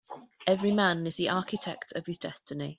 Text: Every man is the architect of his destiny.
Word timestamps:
Every 0.47 0.71
man 0.71 1.05
is 1.05 1.15
the 1.17 1.29
architect 1.29 1.91
of 1.95 2.07
his 2.07 2.17
destiny. 2.17 2.69